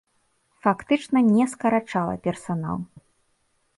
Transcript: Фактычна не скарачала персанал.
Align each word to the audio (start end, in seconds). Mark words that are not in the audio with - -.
Фактычна 0.67 1.23
не 1.35 1.45
скарачала 1.53 2.15
персанал. 2.25 2.79